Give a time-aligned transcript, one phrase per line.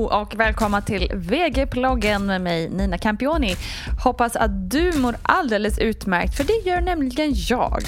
[0.00, 3.56] och välkomna till VG-ploggen med mig Nina Campioni.
[4.04, 7.82] Hoppas att du mår alldeles utmärkt för det gör nämligen jag.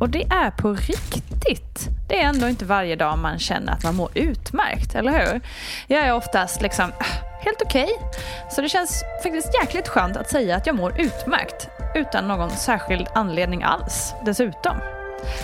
[0.00, 1.88] Och det är på riktigt.
[2.08, 5.40] Det är ändå inte varje dag man känner att man mår utmärkt, eller hur?
[5.86, 7.06] Jag är oftast liksom äh,
[7.40, 7.84] helt okej.
[7.84, 8.20] Okay.
[8.50, 13.06] Så det känns faktiskt jäkligt skönt att säga att jag mår utmärkt utan någon särskild
[13.14, 14.76] anledning alls dessutom.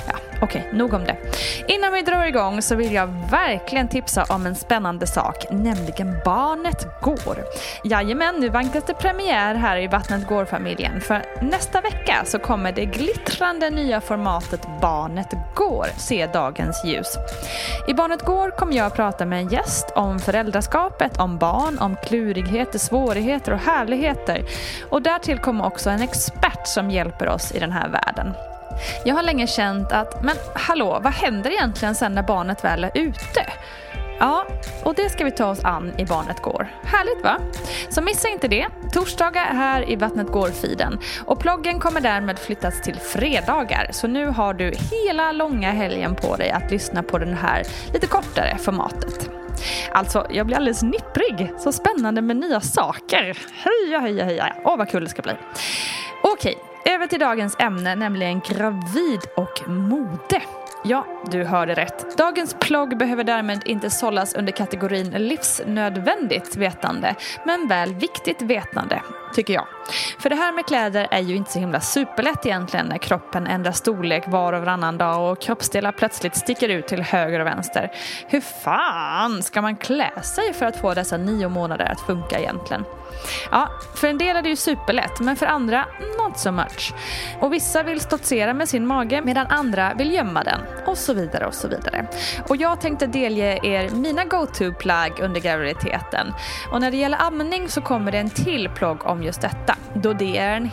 [0.06, 1.16] Ja, Okej, okay, nog om det.
[1.68, 7.00] Innan vi drar igång så vill jag verkligen tipsa om en spännande sak, nämligen Barnet
[7.00, 7.38] Går.
[7.84, 11.00] Jajamän, nu vankas det premiär här i Vattnet Går-familjen.
[11.00, 17.16] För nästa vecka så kommer det glittrande nya formatet Barnet Går se dagens ljus.
[17.88, 21.96] I Barnet Går kommer jag att prata med en gäst om föräldraskapet, om barn, om
[21.96, 24.44] klurigheter, svårigheter och härligheter.
[24.90, 28.34] Och därtill kommer också en expert som hjälper oss i den här världen.
[29.04, 32.90] Jag har länge känt att, men hallå, vad händer egentligen sen när barnet väl är
[32.94, 33.46] ute?
[34.18, 34.46] Ja,
[34.82, 36.68] och det ska vi ta oss an i Barnet Går.
[36.84, 37.38] Härligt va?
[37.88, 38.66] Så missa inte det.
[38.92, 40.98] Torsdagar här i Vattnet Går-feeden.
[41.24, 43.88] Och ploggen kommer därmed flyttas till fredagar.
[43.90, 47.62] Så nu har du hela långa helgen på dig att lyssna på den här
[47.92, 49.30] lite kortare formatet.
[49.92, 51.52] Alltså, jag blir alldeles nipprig.
[51.58, 53.38] Så spännande med nya saker.
[53.52, 54.56] Heja, heja, heja.
[54.64, 55.32] Åh, vad kul det ska bli.
[56.22, 60.42] Okej, över till dagens ämne, nämligen gravid och mode.
[60.84, 62.18] Ja, du hörde rätt.
[62.18, 69.02] Dagens plogg behöver därmed inte sållas under kategorin livsnödvändigt vetande, men väl viktigt vetande,
[69.34, 69.66] tycker jag.
[70.18, 73.72] För det här med kläder är ju inte så himla superlätt egentligen när kroppen ändrar
[73.72, 77.92] storlek var och varannan dag och kroppsdelar plötsligt sticker ut till höger och vänster.
[78.28, 82.84] Hur fan ska man klä sig för att få dessa nio månader att funka egentligen?
[83.50, 85.86] Ja, för en del är det ju superlätt, men för andra
[86.18, 86.94] not so much.
[87.40, 90.60] Och vissa vill stoltsera med sin mage medan andra vill gömma den.
[90.86, 92.06] Och så vidare och så vidare.
[92.48, 96.32] Och jag tänkte delge er mina go-to-plagg under graviditeten.
[96.72, 99.76] Och när det gäller amning så kommer det en till plogg om just detta.
[99.94, 100.70] Då det är en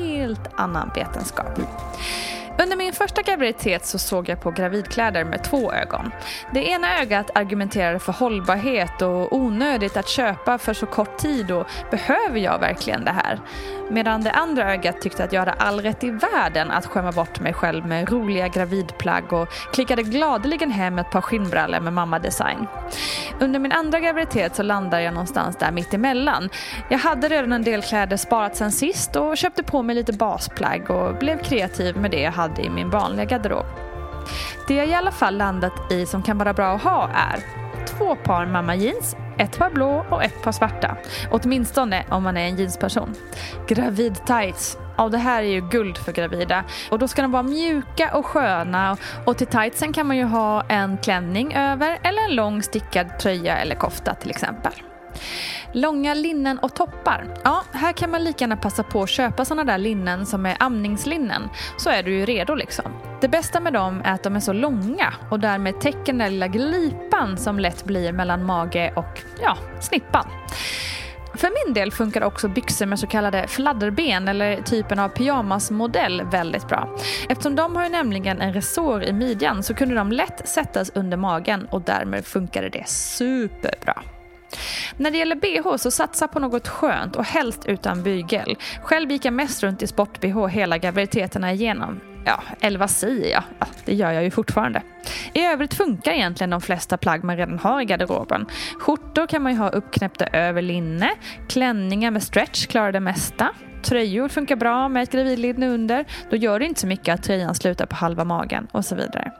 [0.00, 1.60] helt annan vetenskap.
[2.62, 6.12] Under min första graviditet så såg jag på gravidkläder med två ögon.
[6.52, 11.66] Det ena ögat argumenterade för hållbarhet och onödigt att köpa för så kort tid och
[11.90, 13.40] behöver jag verkligen det här?
[13.90, 17.40] Medan det andra ögat tyckte att jag hade all rätt i världen att skämma bort
[17.40, 22.66] mig själv med roliga gravidplagg och klickade gladeligen hem ett par skinnbrallor med mammadesign.
[23.40, 26.50] Under min andra graviditet så landade jag någonstans där mitt emellan.
[26.88, 30.90] Jag hade redan en del kläder sparat sen sist och köpte på mig lite basplagg
[30.90, 33.66] och blev kreativ med det jag hade i min vanliga garderob.
[34.68, 37.40] Det jag i alla fall landat i som kan vara bra att ha är
[37.86, 40.96] två par mamma jeans, ett par blå och ett par svarta.
[41.30, 43.14] Åtminstone om man är en jeansperson.
[43.68, 44.78] Gravid tights.
[44.96, 46.64] Ja, det här är ju guld för gravida.
[46.90, 48.96] Och då ska de vara mjuka och sköna.
[49.24, 53.56] Och till tightsen kan man ju ha en klänning över eller en lång stickad tröja
[53.56, 54.72] eller kofta till exempel.
[55.72, 57.34] Långa linnen och toppar.
[57.44, 60.56] Ja, här kan man lika gärna passa på att köpa sådana där linnen som är
[60.60, 61.48] amningslinnen.
[61.76, 62.92] Så är du ju redo liksom.
[63.20, 66.30] Det bästa med dem är att de är så långa och därmed täcker den där
[66.30, 70.26] lilla glipan som lätt blir mellan mage och ja, snippan.
[71.36, 76.68] För min del funkar också byxor med så kallade fladderben eller typen av pyjamasmodell väldigt
[76.68, 76.98] bra.
[77.28, 81.16] Eftersom de har ju nämligen en resår i midjan så kunde de lätt sättas under
[81.16, 84.02] magen och därmed funkade det superbra.
[84.96, 88.56] När det gäller bh så satsa på något skönt och helst utan bygel.
[88.82, 92.00] Själv gick jag mest runt i sport-bh hela graviditeterna igenom.
[92.24, 93.42] Ja, eller vad säger jag?
[93.58, 94.82] Ja, det gör jag ju fortfarande.
[95.32, 98.46] I övrigt funkar egentligen de flesta plagg man redan har i garderoben.
[98.78, 101.10] Skjortor kan man ju ha uppknäppta över linne,
[101.48, 103.48] klänningar med stretch klarar det mesta.
[103.82, 106.04] Tröjor funkar bra med ett gravidlinne under.
[106.30, 109.32] Då gör det inte så mycket att tröjan slutar på halva magen och så vidare.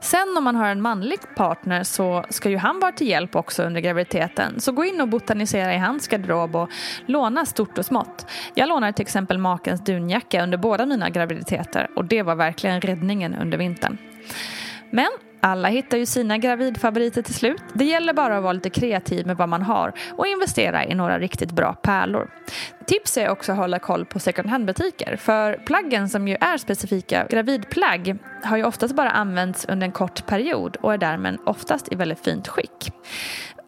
[0.00, 3.62] Sen om man har en manlig partner så ska ju han vara till hjälp också
[3.62, 4.60] under graviditeten.
[4.60, 6.70] Så gå in och botanisera i hans garderob och
[7.06, 8.26] låna stort och smått.
[8.54, 13.34] Jag lånade till exempel makens dunjacka under båda mina graviditeter och det var verkligen räddningen
[13.34, 13.98] under vintern.
[14.90, 15.08] Men
[15.44, 17.62] alla hittar ju sina gravidfavoriter till slut.
[17.72, 21.18] Det gäller bara att vara lite kreativ med vad man har och investera i några
[21.18, 22.30] riktigt bra pärlor.
[22.86, 27.26] Tips är också att hålla koll på second hand-butiker för plaggen som ju är specifika
[27.30, 31.94] gravidplagg har ju oftast bara använts under en kort period och är därmed oftast i
[31.94, 32.92] väldigt fint skick.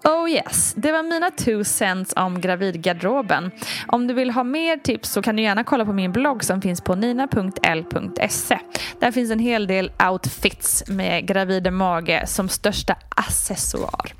[0.06, 3.50] Oh yes, det var mina two cents om gravidgarderoben.
[3.86, 6.62] Om du vill ha mer tips så kan du gärna kolla på min blogg som
[6.62, 8.58] finns på nina.l.se.
[9.00, 14.14] Där finns en hel del outfits med gravid mage som största accessoar.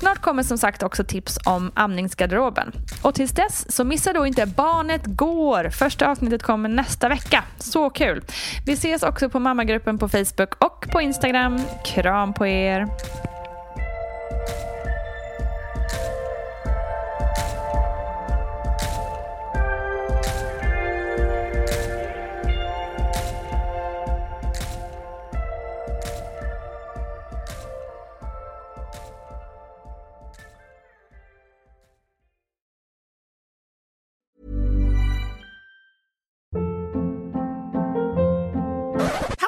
[0.00, 2.72] Snart kommer som sagt också tips om amningsgarderoben.
[3.02, 5.70] Och tills dess så missa då inte Barnet Går.
[5.70, 7.44] Första avsnittet kommer nästa vecka.
[7.58, 8.24] Så kul!
[8.66, 11.60] Vi ses också på mammagruppen på Facebook och på Instagram.
[11.84, 12.88] Kram på er!